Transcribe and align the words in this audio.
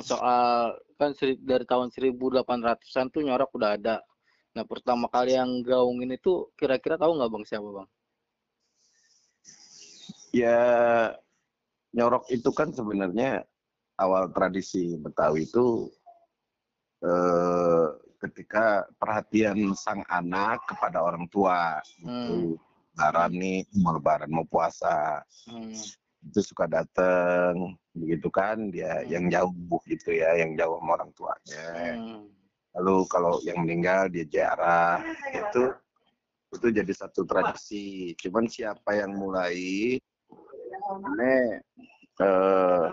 soal 0.00 0.76
kan 0.96 1.12
dari 1.44 1.64
tahun 1.68 1.92
1800-an 1.92 3.06
tuh 3.12 3.22
nyorok 3.22 3.50
udah 3.56 3.70
ada. 3.76 3.96
Nah, 4.56 4.64
pertama 4.64 5.06
kali 5.12 5.36
yang 5.36 5.60
gaungin 5.60 6.16
itu 6.16 6.48
kira-kira 6.56 6.96
tahu 6.96 7.20
nggak 7.20 7.28
Bang 7.28 7.44
siapa 7.44 7.68
Bang? 7.68 7.88
Ya 10.32 10.60
nyorok 11.92 12.28
itu 12.32 12.50
kan 12.52 12.72
sebenarnya 12.72 13.44
awal 14.00 14.32
tradisi 14.32 14.96
Betawi 14.96 15.44
itu 15.48 15.88
eh, 17.04 17.86
ketika 18.20 18.88
perhatian 18.96 19.76
sang 19.76 20.00
anak 20.08 20.64
kepada 20.64 21.04
orang 21.04 21.28
tua 21.28 21.80
gitu. 22.00 22.56
Lebaran 22.96 23.32
nih 23.36 23.60
mau 23.84 23.92
lebaran 23.92 24.32
mau 24.32 24.48
puasa 24.48 25.20
Hmm. 25.46 25.78
Itu 26.26 26.40
suka 26.42 26.66
datang 26.66 27.78
begitu 27.94 28.28
kan 28.28 28.68
dia 28.68 29.00
Hmm. 29.02 29.08
yang 29.08 29.24
jauh 29.30 29.80
gitu 29.86 30.10
ya 30.12 30.34
yang 30.36 30.58
jauh 30.58 30.76
sama 30.82 30.90
orang 31.00 31.10
tuanya 31.14 31.68
Hmm. 31.96 32.26
lalu 32.76 32.96
kalau 33.08 33.40
yang 33.46 33.62
meninggal 33.64 34.10
dia 34.10 34.26
ziarah 34.28 35.00
itu 35.32 35.72
itu 36.52 36.66
jadi 36.72 36.92
satu 36.92 37.24
tradisi 37.26 38.12
cuman 38.18 38.46
siapa 38.46 38.98
yang 38.98 39.14
mulai 39.14 39.96
ini 40.76 41.34
eh, 42.16 42.86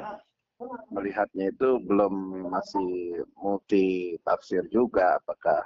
melihatnya 0.92 1.52
itu 1.52 1.80
belum 1.84 2.48
masih 2.48 3.20
multi 3.40 4.16
tafsir 4.24 4.64
juga 4.72 5.20
apakah 5.20 5.64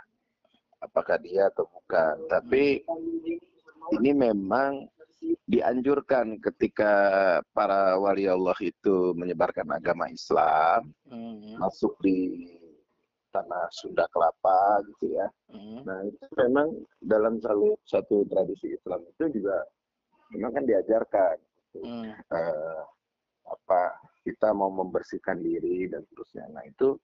apakah 0.82 1.18
dia 1.22 1.50
atau 1.50 1.66
bukan 1.70 2.26
tapi 2.30 2.82
ini 3.94 4.12
memang 4.14 4.86
dianjurkan 5.48 6.44
ketika 6.44 6.92
para 7.56 7.96
wali 7.96 8.28
Allah 8.28 8.56
itu 8.60 9.16
menyebarkan 9.16 9.64
agama 9.72 10.12
Islam 10.12 10.92
Hmm. 11.08 11.56
masuk 11.56 11.96
di 12.04 12.52
tanah 13.32 13.72
Sunda 13.72 14.04
Kelapa 14.12 14.84
gitu 14.92 15.16
ya. 15.16 15.28
Hmm. 15.48 15.88
Nah 15.88 16.04
itu 16.04 16.20
memang 16.36 16.68
dalam 17.00 17.40
satu, 17.40 17.80
satu 17.88 18.28
tradisi 18.28 18.76
Islam 18.76 19.08
itu 19.08 19.40
juga 19.40 19.64
memang 20.36 20.52
kan 20.52 20.64
diajarkan 20.68 21.36
Hmm. 21.78 22.12
eh, 22.12 22.82
apa 23.48 23.82
kita 24.28 24.52
mau 24.52 24.68
membersihkan 24.68 25.40
diri 25.40 25.88
dan 25.88 26.04
seterusnya. 26.12 26.52
Nah 26.52 26.64
itu 26.68 27.00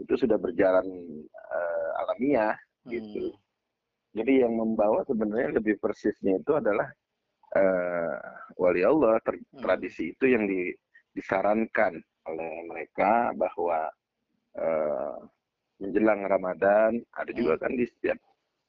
itu 0.00 0.14
sudah 0.16 0.40
berjalan 0.40 0.88
eh, 1.28 1.90
alamiah 2.00 2.56
gitu. 2.88 3.28
Hmm. 3.28 3.40
Jadi 4.16 4.44
yang 4.44 4.56
membawa 4.56 5.04
sebenarnya 5.04 5.60
lebih 5.60 5.76
persisnya 5.76 6.40
itu 6.40 6.52
adalah 6.56 6.88
eh, 7.52 8.16
wali 8.56 8.82
Allah 8.84 9.20
ter- 9.24 9.40
Hmm. 9.52 9.62
tradisi 9.64 10.12
itu 10.16 10.24
yang 10.28 10.44
di- 10.48 10.74
disarankan 11.12 12.00
oleh 12.28 12.52
mereka 12.68 13.32
bahwa 13.36 13.88
eh, 14.56 15.16
menjelang 15.80 16.28
Ramadan 16.28 17.00
ada 17.16 17.32
juga 17.32 17.56
kan 17.56 17.72
di 17.72 17.88
setiap 17.88 18.20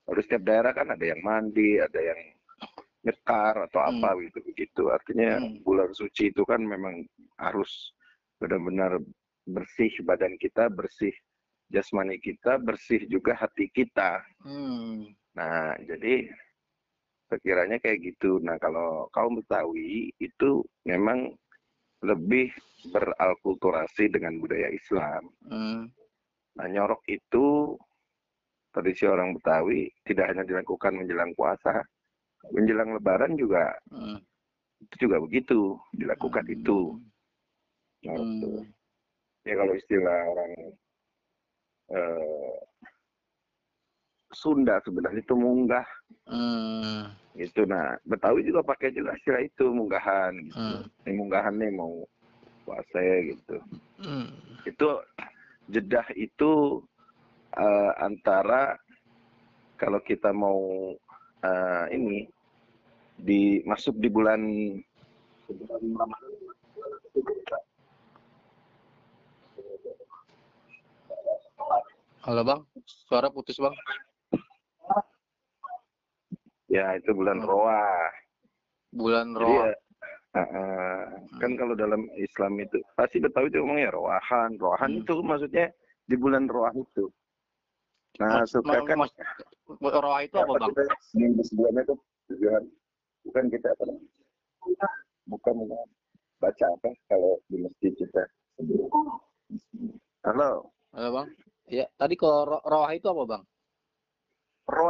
harus 0.07 0.23
setiap 0.27 0.43
daerah 0.43 0.71
kan 0.75 0.91
ada 0.91 1.05
yang 1.05 1.19
mandi, 1.23 1.79
ada 1.79 1.99
yang 1.99 2.19
nyekar 3.03 3.67
atau 3.67 3.83
apa 3.83 4.15
gitu 4.23 4.39
begitu. 4.43 4.83
Artinya 4.91 5.39
Hmm. 5.39 5.59
bulan 5.63 5.91
suci 5.91 6.31
itu 6.31 6.43
kan 6.47 6.63
memang 6.63 7.03
harus 7.39 7.91
benar-benar 8.39 8.99
bersih 9.43 9.91
badan 10.07 10.39
kita, 10.39 10.71
bersih 10.71 11.11
jasmani 11.67 12.19
kita, 12.19 12.59
bersih 12.63 13.03
juga 13.11 13.35
hati 13.35 13.67
kita. 13.71 14.23
Hmm. 14.43 15.11
Nah, 15.35 15.75
jadi 15.83 16.31
sekiranya 17.33 17.81
kayak 17.81 18.13
gitu. 18.13 18.37
Nah, 18.43 18.57
kalau 18.61 19.09
kaum 19.09 19.41
Betawi 19.41 20.13
itu 20.21 20.61
memang 20.85 21.33
lebih 22.03 22.51
beralkulturasi 22.91 24.11
dengan 24.11 24.37
budaya 24.37 24.67
Islam. 24.69 25.23
Hmm. 25.47 25.81
Nah, 26.59 26.67
nyorok 26.69 27.01
itu 27.07 27.73
tradisi 28.75 29.07
orang 29.07 29.33
Betawi 29.39 29.89
tidak 30.03 30.35
hanya 30.35 30.43
dilakukan 30.43 30.93
menjelang 30.99 31.31
puasa, 31.33 31.81
menjelang 32.51 32.93
Lebaran 32.93 33.39
juga 33.39 33.71
Hmm. 33.89 34.19
itu 34.83 35.07
juga 35.07 35.17
begitu 35.23 35.79
dilakukan 35.95 36.43
Hmm. 36.43 36.55
itu. 36.59 36.79
Nyorok 38.03 38.27
Hmm. 38.27 38.35
itu. 38.37 38.51
Ya 39.43 39.53
kalau 39.59 39.73
istilah 39.75 40.19
orang 40.27 40.51
eh, 41.93 42.57
Sunda 44.33 44.81
sebenarnya 44.81 45.21
itu 45.21 45.35
munggah 45.37 45.85
Hmm. 46.25 47.11
Gitu 47.33 47.65
nah 47.65 47.97
Betawi 48.05 48.45
juga 48.45 48.61
pakai 48.61 48.93
juga 48.93 49.17
istilah 49.17 49.41
itu 49.41 49.65
munggahan 49.69 50.33
gitu 50.37 50.77
Hmm. 50.77 50.85
ini 51.05 51.11
munggahan 51.17 51.55
nih 51.57 51.71
mau 51.73 52.05
puasa 52.63 52.99
gitu 53.25 53.57
Hmm. 53.97 54.29
itu 54.63 54.87
jedah 55.67 56.05
itu 56.13 56.51
eh, 57.55 57.91
antara 57.97 58.77
kalau 59.77 59.97
kita 59.99 60.29
mau 60.29 60.93
eh, 61.41 61.85
ini 61.91 62.29
di 63.17 63.61
masuk 63.63 63.97
di 63.97 64.09
bulan 64.09 64.41
bulan 65.49 65.81
Ramadan 65.93 66.31
Halo 72.23 72.41
Bang, 72.47 72.61
suara 72.87 73.27
putus 73.27 73.59
Bang. 73.59 73.75
Ya 76.73 76.97
itu 76.97 77.13
bulan 77.13 77.37
Hmm. 77.37 77.47
Roah 77.47 78.09
Bulan 78.89 79.27
jadi 79.31 79.41
Roh. 79.41 79.65
ya, 79.65 79.73
eh, 80.37 81.01
kan 81.37 81.51
kalau 81.53 81.73
dalam 81.73 82.05
Islam 82.15 82.57
itu 82.57 82.77
pasti 82.93 83.17
Betawi 83.17 83.49
itu 83.49 83.61
ngomongnya 83.61 83.89
roahan 83.89 84.57
roahan 84.57 84.89
Hmm. 84.89 85.01
itu 85.01 85.13
maksudnya 85.21 85.69
di 86.03 86.15
bulan 86.15 86.45
roah 86.45 86.73
itu 86.73 87.09
nah 88.17 88.41
Mas- 88.41 88.53
suka 88.53 88.81
kan 88.85 88.97
mas- 88.97 89.13
Roh 89.81 90.17
itu 90.19 90.35
apa 90.37 90.53
Bang? 90.57 90.69
kita 90.73 90.83
seminggu 91.09 91.41
sebelumnya 91.41 91.81
tuh 91.85 91.97
tujuan 92.29 92.63
bukan 93.23 93.43
kita 93.49 93.67
apa 93.69 93.83
namanya? 93.89 94.09
bukan 95.25 95.53
bukan. 95.61 95.87
baca 96.37 96.65
apa 96.67 96.89
kalau 97.07 97.39
di 97.47 97.57
masjid 97.57 97.93
kita 97.95 98.23
halo 100.23 100.69
Halo 100.93 101.09
Bang. 101.09 101.27
Ya, 101.65 101.89
tadi 101.97 102.13
kalau 102.13 102.45
Ro- 102.45 102.61
Roh 102.61 102.85
itu 102.91 103.07
apa 103.07 103.23
Bang? 103.25 103.43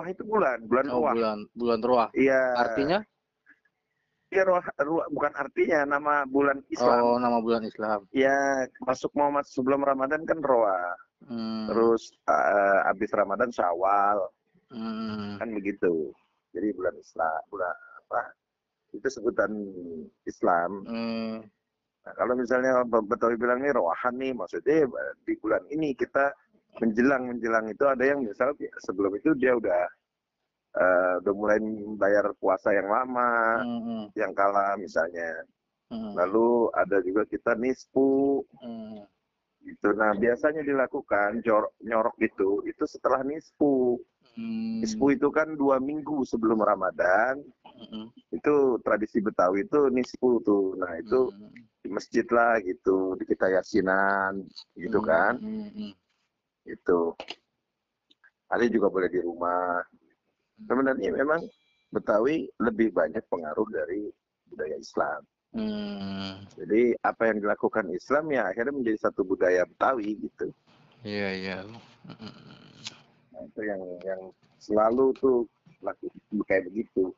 Roh 0.04 0.12
itu 0.12 0.24
bulan 0.28 0.58
bulan 0.68 0.86
Oh, 0.92 1.00
roh 1.00 1.14
bulan 1.16 1.40
bulan 1.56 1.80
Roh. 1.80 2.10
iya 2.12 2.42
Artinya? 2.60 3.00
iya 4.28 4.44
roh, 4.44 4.60
roh- 4.60 5.08
bukan 5.16 5.32
artinya 5.34 5.80
nama 5.88 6.28
bulan 6.28 6.60
Islam 6.68 7.00
Oh, 7.00 7.16
nama 7.16 7.40
bulan 7.40 7.64
Islam. 7.64 8.04
ya 8.12 8.68
masuk 8.84 9.16
masuk 9.16 9.64
sebelum 9.64 9.82
Ramadan 9.82 10.28
kan 10.28 10.44
roa 10.44 10.76
Hmm. 11.24 11.72
terus 11.72 12.12
eh, 12.28 12.80
habis 12.84 13.08
Ramadan 13.16 13.48
Syawal 13.48 14.28
Hmm. 14.68 15.40
kan 15.40 15.48
begitu 15.56 16.12
jadi 16.52 16.76
bulan 16.76 17.00
Islam 17.00 17.40
bulan 17.48 17.72
apa 18.04 18.36
itu 18.92 19.08
sebutan 19.08 19.52
Islam 20.28 20.84
Hmm. 20.84 21.48
Nah, 22.04 22.12
kalau 22.20 22.36
misalnya 22.36 22.84
Betawi 22.84 23.40
bilang 23.40 23.64
nih 23.64 23.72
rohan 23.72 24.20
nih, 24.20 24.36
maksudnya 24.36 24.84
di 25.24 25.40
bulan 25.40 25.64
ini 25.72 25.96
kita 25.96 26.36
menjelang 26.82 27.30
menjelang 27.30 27.66
itu 27.70 27.84
ada 27.86 28.04
yang 28.04 28.26
misal 28.26 28.54
sebelum 28.82 29.14
itu 29.18 29.34
dia 29.38 29.54
udah 29.54 29.84
eh, 30.74 31.14
udah 31.22 31.34
mulai 31.38 31.62
bayar 32.02 32.34
puasa 32.42 32.74
yang 32.74 32.90
lama, 32.90 33.62
Hmm. 33.62 34.10
yang 34.18 34.34
kalah 34.34 34.74
misalnya. 34.74 35.46
Hmm. 35.94 36.18
Lalu 36.18 36.74
ada 36.74 36.98
juga 37.06 37.30
kita 37.30 37.54
nispu 37.54 38.42
Hmm. 38.58 39.06
gitu. 39.62 39.94
Nah 39.94 40.18
biasanya 40.18 40.66
dilakukan 40.66 41.46
jor- 41.46 41.70
nyorok 41.78 42.18
itu 42.26 42.66
itu 42.66 42.84
setelah 42.90 43.22
nispu. 43.22 44.02
Hmm. 44.34 44.82
Nispu 44.82 45.14
itu 45.14 45.30
kan 45.30 45.54
dua 45.54 45.78
minggu 45.78 46.26
sebelum 46.26 46.58
Ramadan. 46.58 47.38
Hmm. 47.70 48.10
Itu 48.34 48.82
tradisi 48.82 49.22
Betawi 49.22 49.70
itu 49.70 49.94
nispu 49.94 50.42
tuh. 50.42 50.74
Nah 50.82 50.98
itu 50.98 51.30
Hmm. 51.30 51.54
di 51.86 51.90
masjid 51.94 52.26
lah 52.34 52.58
gitu, 52.66 53.14
di 53.22 53.30
kita 53.30 53.54
yasinan 53.54 54.42
gitu 54.74 54.98
Hmm. 54.98 55.06
kan. 55.06 55.34
Hmm. 55.38 55.94
Hmm. 56.64 56.72
itu 56.72 57.00
ada 58.48 58.66
juga 58.70 58.88
boleh 58.88 59.10
di 59.10 59.20
rumah 59.20 59.84
sebenarnya 60.64 61.12
memang 61.12 61.42
Betawi 61.94 62.50
lebih 62.58 62.90
banyak 62.90 63.22
pengaruh 63.28 63.68
dari 63.70 64.08
budaya 64.48 64.78
Islam 64.80 65.22
Hmm. 65.54 66.42
jadi 66.58 66.98
apa 67.06 67.30
yang 67.30 67.46
dilakukan 67.46 67.86
Islam 67.94 68.26
ya 68.34 68.50
akhirnya 68.50 68.74
menjadi 68.74 69.06
satu 69.06 69.22
budaya 69.22 69.70
Betawi 69.70 70.18
gitu 70.18 70.50
Iya, 71.04 71.30
iya. 71.36 71.58
Hmm. 72.10 72.34
nah, 73.30 73.44
itu 73.44 73.62
yang 73.62 73.82
yang 74.02 74.22
selalu 74.58 75.14
tuh 75.20 75.46
laku 75.84 76.08
kayak 76.48 76.72
begitu 76.72 77.12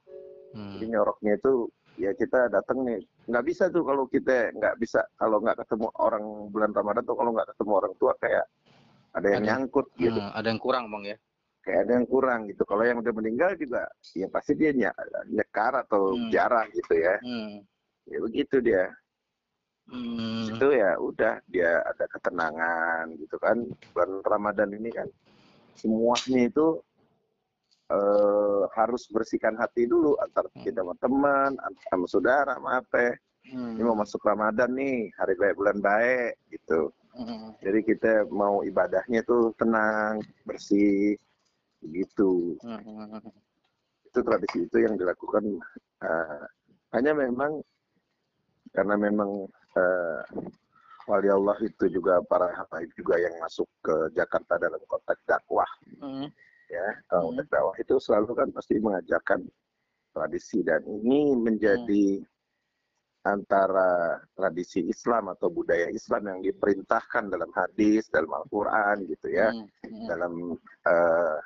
Hmm. 0.51 0.71
jadi 0.80 0.86
nyoroknya 0.95 1.36
itu 1.36 1.68
ya 2.00 2.12
kita 2.12 2.47
datang 2.47 2.83
nih 2.83 3.00
nggak 3.27 3.44
bisa 3.44 3.68
tuh 3.71 3.83
kalau 3.83 4.03
kita 4.07 4.51
nggak 4.56 4.80
bisa 4.80 5.03
kalau 5.15 5.39
nggak 5.39 5.59
ketemu 5.63 5.88
orang 6.00 6.24
bulan 6.51 6.71
Ramadan 6.71 7.03
tuh 7.03 7.15
kalau 7.15 7.31
nggak 7.36 7.56
ketemu 7.56 7.71
orang 7.75 7.94
tua 8.00 8.13
kayak 8.19 8.45
ada 9.16 9.28
yang 9.32 9.42
Ada- 9.42 9.50
nyangkut 9.50 9.88
gitu 9.96 10.20
Hmm, 10.20 10.32
ada 10.36 10.48
yang 10.52 10.60
kurang 10.60 10.86
bang 10.92 11.04
ya? 11.16 11.18
kayak 11.64 11.80
ada 11.82 11.92
yang 11.98 12.06
kurang 12.06 12.40
gitu. 12.46 12.62
Kalau 12.62 12.84
yang 12.86 13.02
udah 13.02 13.10
meninggal 13.10 13.58
juga, 13.58 13.90
ya 14.14 14.30
pasti 14.30 14.54
dia 14.54 14.70
ny- 14.70 14.94
nyekar 15.32 15.74
atau 15.82 16.14
Hmm. 16.14 16.30
jarang 16.30 16.70
gitu 16.70 16.94
ya. 16.94 17.16
Hmm. 17.20 17.66
Ya 18.06 18.18
begitu 18.22 18.56
dia. 18.60 18.94
Hmm. 19.86 20.50
itu 20.50 20.66
ya 20.74 20.98
udah 20.98 21.38
dia 21.46 21.78
ada 21.86 22.10
ketenangan 22.10 23.06
gitu 23.22 23.38
kan 23.38 23.54
bulan 23.94 24.12
Ramadan 24.26 24.74
ini 24.74 24.90
kan 24.90 25.06
semuanya 25.74 26.50
itu 26.50 26.82
eh, 27.86 28.64
harus 28.74 29.06
bersihkan 29.06 29.54
hati 29.56 29.86
dulu 29.86 30.18
antara 30.18 30.50
kita 30.58 30.82
sama 30.82 30.98
teman 30.98 31.52
sama 31.86 32.06
saudara 32.10 32.58
sama 32.58 32.82
apa 32.82 33.14
Hmm. 33.46 33.78
ini 33.78 33.86
mau 33.86 33.94
masuk 33.94 34.26
Ramadan 34.26 34.74
nih 34.74 35.14
hari 35.14 35.38
baik 35.38 35.54
bulan 35.54 35.78
baik 35.78 36.34
gitu 36.50 36.90
Hmm. 36.90 37.05
Jadi 37.64 37.80
kita 37.82 38.12
mau 38.30 38.62
ibadahnya 38.62 39.24
tuh 39.24 39.56
tenang 39.56 40.20
bersih 40.44 41.16
gitu 41.86 42.60
itu 44.06 44.20
tradisi 44.24 44.58
itu 44.64 44.78
yang 44.80 44.96
dilakukan 44.96 45.44
eh, 46.04 46.44
hanya 46.96 47.12
memang 47.12 47.60
karena 48.76 48.96
memang 49.00 49.48
eh, 49.76 50.22
wali 51.06 51.30
Allah 51.30 51.58
itu 51.62 51.86
juga 51.88 52.20
para 52.26 52.50
habaib 52.56 52.90
juga 52.98 53.16
yang 53.22 53.36
masuk 53.40 53.70
ke 53.86 53.96
Jakarta 54.18 54.58
dalam 54.58 54.82
konteks 54.90 55.22
dakwah. 55.30 55.70
Hmm. 56.02 56.28
ya 56.66 56.88
kalau 57.14 57.30
Hmm. 57.30 57.46
dakwah 57.46 57.76
itu 57.78 57.96
selalu 58.02 58.34
kan 58.34 58.50
pasti 58.50 58.82
mengajarkan 58.82 59.46
tradisi 60.16 60.64
dan 60.66 60.82
ini 60.88 61.36
menjadi 61.38 62.24
antara 63.25 64.22
tradisi 64.38 64.86
Islam 64.86 65.33
atau 65.33 65.50
budaya 65.50 65.89
Islam 65.89 66.30
yang 66.30 66.39
diperintahkan 66.45 67.33
dalam 67.33 67.50
hadis 67.57 68.06
dalam 68.13 68.30
Al-Quran 68.30 69.10
gitu 69.10 69.33
ya 69.33 69.50
Hmm. 69.50 69.66
Hmm. 69.81 70.06
dalam 70.06 70.33
eh, 70.86 71.38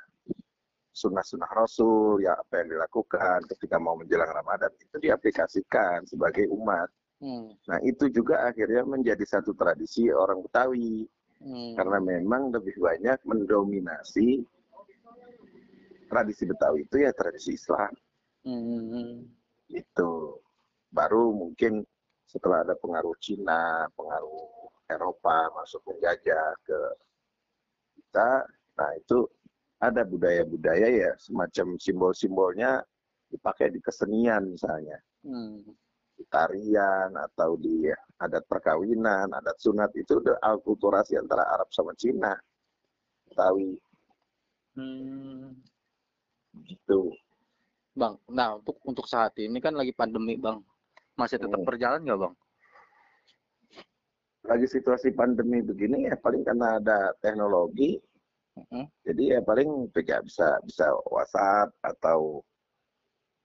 sunnah-sunnah 0.91 1.51
Rasul 1.55 2.19
ya 2.27 2.35
apa 2.35 2.59
yang 2.59 2.75
dilakukan 2.75 3.47
ketika 3.55 3.79
mau 3.79 3.95
menjelang 3.95 4.27
Ramadan 4.27 4.67
itu 4.75 4.99
diaplikasikan 4.99 6.03
sebagai 6.03 6.51
umat. 6.51 6.91
Hmm. 7.23 7.55
Nah 7.71 7.79
itu 7.87 8.11
juga 8.11 8.51
akhirnya 8.51 8.83
menjadi 8.83 9.23
satu 9.23 9.55
tradisi 9.55 10.11
orang 10.11 10.43
Betawi 10.43 11.07
Hmm. 11.39 11.71
karena 11.79 12.03
memang 12.03 12.51
lebih 12.51 12.75
banyak 12.83 13.15
mendominasi 13.23 14.43
tradisi 16.11 16.43
Betawi 16.43 16.83
itu 16.83 16.99
ya 16.99 17.15
tradisi 17.15 17.55
Islam 17.55 17.95
Hmm. 18.43 19.23
Baru 21.09 21.33
mungkin 21.33 21.81
setelah 22.29 22.61
ada 22.61 22.77
pengaruh 22.77 23.17
Cina, 23.17 23.89
pengaruh 23.97 24.69
Eropa 24.85 25.49
masuk 25.57 25.81
menjajah 25.89 26.53
ke 26.61 26.79
kita, 27.97 28.45
nah 28.77 28.93
itu 28.93 29.25
ada 29.81 30.05
budaya-budaya 30.05 30.85
ya 30.85 31.11
semacam 31.17 31.81
simbol-simbolnya 31.81 32.85
dipakai 33.33 33.73
di 33.73 33.81
kesenian 33.81 34.53
misalnya, 34.53 35.01
Hmm. 35.25 35.65
di 36.13 36.21
tarian 36.29 37.09
atau 37.17 37.57
di 37.57 37.89
adat 38.21 38.45
perkawinan, 38.45 39.33
adat 39.33 39.57
sunat 39.57 39.89
itu 39.97 40.21
udah 40.21 40.37
alkulturasi 40.45 41.17
antara 41.17 41.41
Arab 41.57 41.73
sama 41.73 41.97
Cina, 41.97 42.37
Betawi 43.25 43.73
Hmm. 44.77 45.57
gitu. 46.69 47.17
Bang, 47.97 48.21
nah 48.29 48.61
untuk 48.61 48.77
untuk 48.85 49.09
saat 49.09 49.33
ini 49.41 49.57
kan 49.57 49.73
lagi 49.73 49.89
pandemi, 49.89 50.37
Bang. 50.37 50.61
Masih 51.19 51.35
tetap 51.35 51.59
Hmm. 51.59 51.67
berjalan 51.67 51.99
nggak, 52.07 52.19
Bang? 52.23 52.33
Lagi 54.47 54.65
situasi 54.71 55.11
pandemi 55.11 55.59
begini 55.59 56.07
ya 56.07 56.15
paling 56.15 56.47
karena 56.47 56.79
ada 56.79 57.11
teknologi 57.19 57.99
Hmm. 58.59 58.91
Jadi 59.07 59.31
ya 59.31 59.39
paling 59.39 59.87
PK 59.95 60.19
bisa 60.27 60.59
bisa 60.67 60.91
WhatsApp 61.07 61.71
atau 61.79 62.43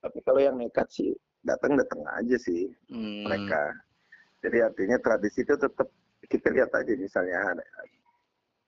tapi 0.02 0.18
kalau 0.26 0.42
yang 0.42 0.58
nekat 0.58 0.90
sih 0.90 1.14
datang 1.46 1.78
datang 1.78 2.02
aja 2.18 2.34
sih 2.34 2.66
Hmm. 2.90 3.22
mereka. 3.22 3.62
Jadi 4.42 4.58
artinya 4.66 4.98
tradisi 4.98 5.46
itu 5.46 5.54
tetap 5.54 5.86
kita 6.26 6.50
lihat 6.50 6.74
aja 6.74 6.92
misalnya 6.98 7.54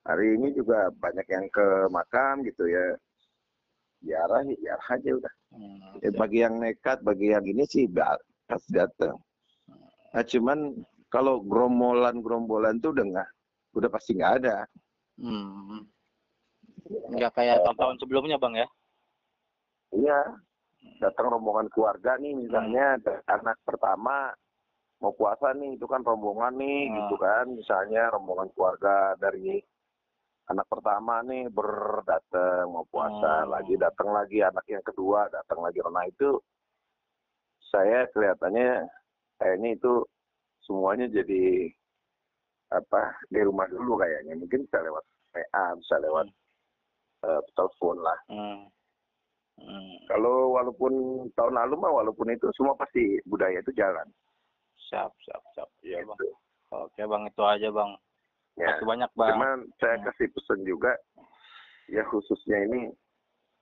hari 0.06 0.38
ini 0.38 0.54
juga 0.54 0.86
banyak 0.94 1.26
yang 1.26 1.50
ke 1.50 1.66
makam 1.90 2.46
gitu 2.46 2.70
ya. 2.70 2.94
Diarah 4.06 4.46
ya 4.46 4.78
aja 4.86 5.10
udah. 5.18 5.34
Hmm. 5.50 5.98
Ya, 5.98 6.10
bagi 6.14 6.46
yang 6.46 6.62
nekat, 6.62 7.02
bagi 7.02 7.34
yang 7.34 7.42
ini 7.42 7.66
sih 7.66 7.90
pasti 8.46 8.70
datang. 8.72 9.18
Nah 10.14 10.24
cuman 10.24 10.58
kalau 11.10 11.42
gerombolan-gerombolan 11.44 12.78
tuh 12.78 12.94
udah 12.94 13.04
nggak, 13.04 13.28
udah 13.74 13.90
pasti 13.90 14.14
nggak 14.16 14.34
ada. 14.42 14.56
Hmm. 15.18 15.84
Nggak 16.86 17.32
kayak 17.34 17.66
tahun-tahun 17.66 17.98
sebelumnya, 17.98 18.38
Bang 18.38 18.54
ya? 18.54 18.66
Iya, 19.94 20.38
datang 21.02 21.34
rombongan 21.34 21.66
keluarga 21.70 22.14
nih 22.18 22.34
misalnya 22.34 22.98
Hmm. 22.98 23.22
anak 23.26 23.58
pertama 23.66 24.34
mau 24.96 25.12
puasa 25.12 25.52
nih 25.52 25.76
itu 25.76 25.84
kan 25.84 26.00
rombongan 26.00 26.56
nih 26.56 26.88
Ah. 26.88 26.92
gitu 26.96 27.14
kan 27.20 27.44
misalnya 27.52 28.08
rombongan 28.10 28.48
keluarga 28.56 29.12
dari 29.20 29.60
anak 30.46 30.66
pertama 30.72 31.20
nih 31.20 31.52
berdatang 31.52 32.70
mau 32.72 32.86
puasa 32.88 33.44
Hmm. 33.44 33.50
lagi 33.52 33.74
datang 33.76 34.08
lagi 34.14 34.40
anak 34.40 34.64
yang 34.66 34.80
kedua 34.80 35.28
datang 35.28 35.60
lagi 35.60 35.84
nah 35.84 36.06
itu 36.06 36.38
saya 37.68 38.06
kelihatannya 38.10 38.86
kayaknya 39.38 39.76
itu 39.76 39.92
semuanya 40.64 41.06
jadi 41.06 41.70
apa 42.74 43.14
di 43.30 43.40
rumah 43.46 43.70
dulu 43.70 43.98
kayaknya 43.98 44.34
mungkin 44.34 44.66
bisa 44.66 44.82
lewat 44.82 45.04
PA 45.30 45.66
bisa 45.78 45.96
lewat 46.02 46.26
eh, 47.24 47.42
telepon 47.54 47.96
lah 48.02 48.18
Hmm. 48.26 48.66
Hmm. 49.56 49.96
Kalau 50.04 50.52
walaupun 50.52 50.92
tahun 51.32 51.56
lalu 51.56 51.80
mah 51.80 51.88
walaupun 51.88 52.28
itu 52.28 52.44
semua 52.52 52.76
pasti 52.76 53.16
budaya 53.24 53.56
itu 53.56 53.72
jalan. 53.72 54.04
Siap, 54.92 55.08
siap, 55.24 55.40
siap. 55.56 55.64
Iya, 55.80 56.04
Bang. 56.04 56.12
Gitu. 56.20 56.28
Oke, 56.76 57.02
Bang, 57.08 57.24
itu 57.24 57.40
aja, 57.40 57.68
Bang. 57.72 57.96
Ya. 58.60 58.68
Makasih 58.68 58.84
banyak, 58.84 59.10
Bang. 59.16 59.28
Cuman 59.32 59.58
saya 59.80 59.96
Hmm. 59.96 60.04
kasih 60.12 60.28
pesan 60.36 60.60
juga 60.68 60.92
ya 61.88 62.04
khususnya 62.12 62.68
ini 62.68 62.92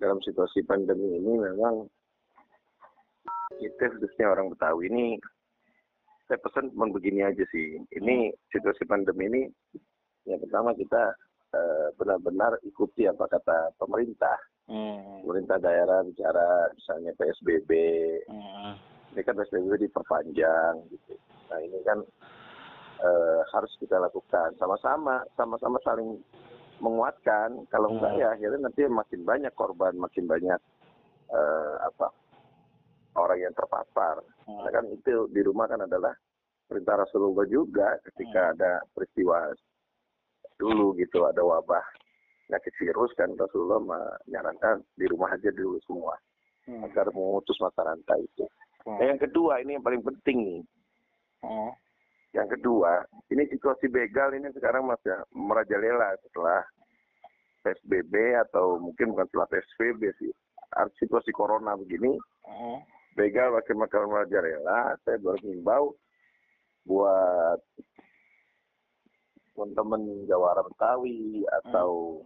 dalam 0.03 0.19
situasi 0.19 0.67
pandemi 0.67 1.15
ini 1.15 1.39
memang 1.39 1.87
kita 3.61 3.85
khususnya 3.95 4.31
orang 4.31 4.51
Betawi 4.53 4.91
ini 4.91 5.07
saya 6.25 6.41
pesan 6.41 6.73
cuma 6.73 6.89
begini 6.89 7.21
aja 7.21 7.45
sih. 7.53 7.77
Ini 7.93 8.33
situasi 8.49 8.89
pandemi 8.89 9.29
ini 9.29 9.43
yang 10.25 10.41
pertama 10.41 10.73
kita 10.73 11.13
eh, 11.55 11.89
benar-benar 12.01 12.59
ikuti 12.65 13.05
apa 13.07 13.29
kata 13.29 13.77
pemerintah. 13.79 14.39
Hmm. 14.65 15.21
Pemerintah 15.21 15.61
daerah 15.61 16.01
bicara 16.03 16.73
misalnya 16.73 17.13
PSBB, 17.21 17.71
Hmm. 18.27 18.75
ini 19.13 19.21
kan 19.21 19.37
PSBB 19.37 19.85
diperpanjang 19.87 20.75
gitu. 20.89 21.15
Nah 21.53 21.59
ini 21.61 21.79
kan 21.85 22.01
eh, 23.05 23.41
harus 23.53 23.71
kita 23.77 24.01
lakukan 24.01 24.57
sama-sama, 24.57 25.21
sama-sama 25.37 25.77
saling 25.85 26.17
menguatkan. 26.81 27.69
Kalau 27.69 27.93
enggak 27.93 28.17
Hmm. 28.17 28.21
ya 28.25 28.29
akhirnya 28.33 28.67
nanti 28.67 28.89
makin 28.89 29.21
banyak 29.29 29.53
korban, 29.55 29.95
makin 30.01 30.25
banyak 30.25 30.59
eh, 31.31 31.75
apa 31.85 32.09
orang 33.15 33.39
yang 33.41 33.55
terpapar. 33.55 34.21
Hmm. 34.45 34.61
Karena 34.67 34.71
kan 34.81 34.85
itu 34.91 35.27
di 35.31 35.41
rumah 35.43 35.67
kan 35.67 35.83
adalah 35.83 36.15
perintah 36.65 37.05
Rasulullah 37.05 37.47
juga 37.47 37.99
ketika 38.11 38.57
ada 38.57 38.81
peristiwa 38.91 39.53
dulu 40.55 40.95
gitu 40.97 41.27
ada 41.27 41.43
wabah 41.43 41.83
penyakit 42.47 42.73
virus 42.79 43.11
kan 43.19 43.33
Rasulullah 43.35 43.83
menyarankan 43.83 44.87
di 44.95 45.05
rumah 45.11 45.35
aja 45.35 45.51
dulu 45.51 45.81
semua 45.85 46.15
Hmm. 46.65 46.81
agar 46.81 47.13
memutus 47.13 47.61
mata 47.61 47.85
rantai 47.85 48.25
itu. 48.25 48.49
Hmm. 48.89 48.97
Nah, 48.97 49.05
yang 49.13 49.21
kedua 49.21 49.61
ini 49.61 49.77
yang 49.77 49.85
paling 49.85 50.01
penting 50.01 50.39
nih. 50.49 50.63
Hmm. 51.45 51.77
Yang 52.33 52.57
kedua, 52.57 53.05
ini 53.29 53.45
situasi 53.53 53.93
begal 53.93 54.33
ini 54.33 54.49
sekarang 54.49 54.89
masih 54.89 55.13
merajalela 55.29 56.17
setelah 56.25 56.65
PSBB 57.61 58.41
atau 58.49 58.81
mungkin 58.81 59.13
bukan 59.13 59.29
setelah 59.29 59.49
PSBB 59.53 60.03
sih. 60.17 60.33
Situasi 60.97 61.37
corona 61.37 61.77
begini, 61.77 62.17
Hmm. 62.49 62.81
Begal 63.15 63.55
makin 63.55 63.77
makin 63.79 64.11
merajalela. 64.11 64.99
Saya 65.03 65.17
baru 65.23 65.39
mengimbau 65.43 65.85
buat 66.85 67.59
teman-teman 69.55 70.27
Jawara 70.27 70.67
Betawi 70.67 71.47
atau 71.63 72.21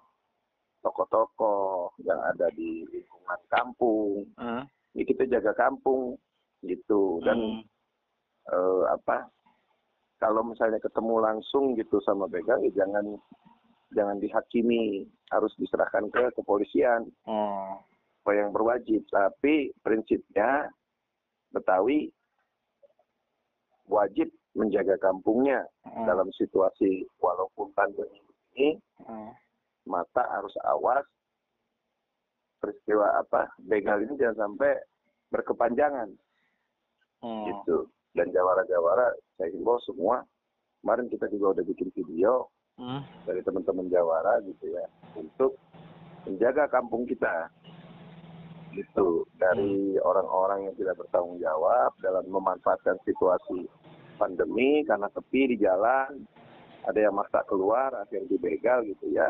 toko-toko 0.80 1.90
yang 2.00 2.18
ada 2.24 2.48
di 2.56 2.88
lingkungan 2.88 3.40
kampung. 3.52 4.24
Hmm. 4.40 4.64
Ini 4.96 5.04
kita 5.04 5.28
jaga 5.28 5.52
kampung 5.54 6.16
gitu 6.64 7.22
dan 7.22 7.38
Hmm. 7.38 7.62
eh, 8.48 8.82
apa 8.90 9.28
kalau 10.18 10.42
misalnya 10.42 10.82
ketemu 10.82 11.22
langsung 11.22 11.78
gitu 11.78 12.02
sama 12.02 12.26
begal 12.26 12.58
ya 12.66 12.82
jangan 12.82 13.14
jangan 13.94 14.18
dihakimi 14.18 15.06
harus 15.30 15.52
diserahkan 15.60 16.10
ke 16.10 16.34
kepolisian 16.34 17.06
Hmm. 17.22 17.78
apa 18.24 18.30
yang 18.34 18.50
berwajib 18.50 19.06
tapi 19.12 19.70
prinsipnya 19.84 20.72
Betawi 21.48 22.12
wajib 23.86 24.28
menjaga 24.52 24.98
kampungnya 24.98 25.64
Hmm. 25.82 26.04
dalam 26.04 26.28
situasi 26.30 27.08
walaupun 27.16 27.72
pandemi 27.72 28.20
ini 28.52 28.76
Hmm. 29.00 29.32
mata 29.84 30.20
harus 30.28 30.52
awas 30.62 31.06
peristiwa 32.58 33.16
apa 33.16 33.48
begal 33.60 34.02
ini 34.02 34.18
jangan 34.18 34.50
sampai 34.50 34.76
berkepanjangan 35.30 36.10
Hmm. 37.18 37.44
gitu 37.46 37.86
dan 38.12 38.28
jawara-jawara 38.28 39.08
saya 39.34 39.48
himbau 39.48 39.78
semua 39.80 40.26
kemarin 40.82 41.08
kita 41.08 41.30
juga 41.30 41.56
udah 41.56 41.64
bikin 41.64 41.88
video 41.90 42.50
Hmm. 42.76 43.02
dari 43.24 43.40
teman-teman 43.40 43.88
Jawara 43.88 44.38
gitu 44.42 44.68
ya 44.68 44.84
untuk 45.14 45.56
menjaga 46.22 46.68
kampung 46.68 47.06
kita 47.06 47.48
gitu 48.78 49.26
dari 49.34 49.98
orang-orang 49.98 50.70
yang 50.70 50.74
tidak 50.78 50.94
bertanggung 51.02 51.42
jawab 51.42 51.90
dalam 51.98 52.22
memanfaatkan 52.30 52.94
situasi 53.02 53.66
pandemi 54.18 54.86
karena 54.86 55.10
sepi 55.10 55.54
di 55.54 55.56
jalan 55.58 56.22
ada 56.86 56.98
yang 56.98 57.14
maksa 57.14 57.42
keluar 57.50 57.90
akhirnya 57.98 58.30
dibegal 58.30 58.86
gitu 58.86 59.10
ya. 59.10 59.28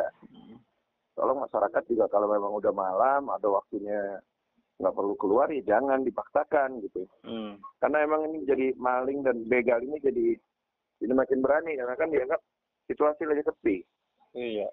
Tolong 1.17 1.43
masyarakat 1.43 1.83
juga 1.88 2.07
kalau 2.12 2.31
memang 2.31 2.52
udah 2.61 2.71
malam 2.71 3.33
ada 3.33 3.49
waktunya 3.49 4.21
nggak 4.78 4.95
perlu 4.95 5.14
keluar 5.19 5.50
ya 5.50 5.62
jangan 5.67 6.07
dipaksakan 6.07 6.78
gitu. 6.87 7.02
Hmm. 7.26 7.59
karena 7.83 8.07
emang 8.07 8.31
ini 8.31 8.47
jadi 8.47 8.67
maling 8.78 9.26
dan 9.26 9.43
begal 9.50 9.83
ini 9.83 9.99
jadi 9.99 10.38
jadi 11.02 11.12
makin 11.14 11.43
berani 11.43 11.75
karena 11.75 11.95
kan 11.99 12.09
dianggap 12.14 12.40
situasi 12.87 13.23
lagi 13.26 13.43
sepi. 13.43 13.76
Iya. 14.38 14.71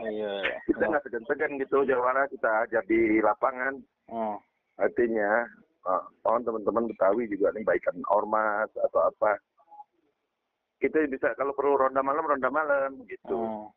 Iya. 0.00 0.32
kita 0.64 0.84
nggak 0.84 1.02
segan-segan 1.02 1.58
gitu 1.58 1.82
jawara 1.82 2.26
kita 2.26 2.64
ajar 2.64 2.82
di 2.84 3.18
lapangan 3.18 3.74
Oh. 4.06 4.38
artinya 4.74 5.44
uh, 5.84 6.00
oh, 6.24 6.38
teman-teman 6.38 6.86
Betawi 6.86 7.26
juga 7.26 7.50
nih 7.50 7.60
baikan 7.62 7.98
ormas 8.08 8.70
atau 8.78 9.04
apa 9.04 9.36
kita 10.78 11.02
bisa 11.06 11.34
kalau 11.34 11.50
perlu 11.50 11.74
ronda 11.76 11.98
malam 12.00 12.24
ronda 12.24 12.48
malam 12.48 13.02
gitu 13.04 13.34
Oh. 13.34 13.68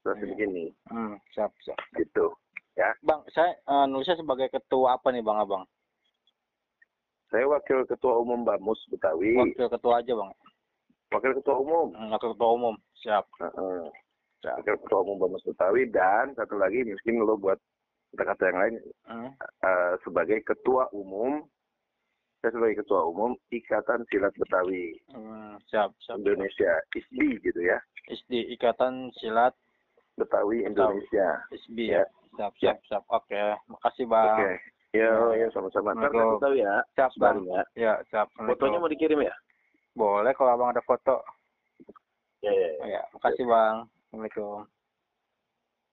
terus 0.00 0.16
Iya. 0.16 0.26
begini 0.28 0.64
Hmm. 0.86 1.16
Siap, 1.32 1.50
siap. 1.60 1.80
gitu 1.94 2.36
ya 2.74 2.92
Bang, 3.00 3.24
saya 3.28 3.56
eh, 3.56 3.84
nulisnya 3.86 4.14
sebagai 4.16 4.48
ketua 4.48 4.94
apa 4.94 5.08
nih 5.08 5.20
Bang 5.20 5.38
Abang? 5.38 5.64
saya 7.28 7.44
wakil 7.44 7.84
ketua 7.84 8.16
umum 8.16 8.40
Bamus 8.40 8.80
Betawi 8.86 9.32
Wakil 9.34 9.68
ketua 9.68 9.98
aja 9.98 10.12
Bang. 10.12 10.32
wakil 11.08 11.32
ketua 11.34 11.56
umum 11.56 11.86
Hmm, 11.90 12.08
Wakil 12.10 12.32
ketua 12.32 12.50
umum. 12.52 12.74
Siap. 12.98 13.24
Heeh. 13.38 13.50
Siap. 13.50 13.92
Wakil 14.40 14.78
ketua 14.78 14.98
umum 15.02 15.18
Bamus 15.20 15.42
Betawi 15.42 15.88
dan 15.88 16.30
satu 16.32 16.54
lagi 16.54 16.86
mungkin 16.86 17.14
lo 17.20 17.34
buat 17.34 17.58
kata-kata 18.12 18.42
yang 18.46 18.58
lain 18.58 18.74
Hmm. 19.04 19.30
eh, 19.36 19.92
sebagai 20.00 20.38
ketua 20.42 20.86
umum 20.92 21.42
saya 22.38 22.54
sebagai 22.54 22.78
ketua 22.78 23.02
umum 23.04 23.34
Ikatan 23.48 24.06
Silat 24.06 24.30
Betawi 24.36 24.94
Hmm, 25.10 25.58
Siap, 25.66 25.90
siap. 25.98 26.16
Indonesia 26.16 26.70
ISBI 26.94 27.42
gitu 27.42 27.60
ya 27.60 27.82
ISD 28.06 28.30
Ikatan 28.52 29.10
Silat 29.12 29.58
Betawi 30.14 30.62
Indonesia 30.62 31.42
ISB 31.50 31.78
Ya. 31.88 32.00
ya. 32.00 32.04
Siap, 32.38 32.52
siap, 32.56 32.78
siap. 32.86 33.02
Oke, 33.10 33.34
makasih 33.66 34.06
Bang. 34.06 34.38
oke 34.38 34.50
ya 34.88 35.10
ya 35.34 35.46
sama-sama 35.50 35.92
ntar 35.92 36.08
kasih 36.08 36.38
tahu 36.38 36.54
ya 36.54 36.74
Siap 36.94 37.12
Bang. 37.18 37.36
Ya 37.44 37.62
Ya, 37.74 37.92
siap. 38.08 38.30
fotonya 38.36 38.78
mau 38.78 38.88
dikirim 38.88 39.18
ya 39.18 39.34
Boleh 39.92 40.30
kalau 40.32 40.54
Abang 40.54 40.70
ada 40.70 40.80
foto. 40.80 41.18
ya 42.38 42.48
ya, 42.48 42.68
ya. 42.78 42.84
Ya, 42.88 43.02
makasih 43.10 43.44
Bang. 43.44 43.90
like 44.12 44.36
a 44.38 44.64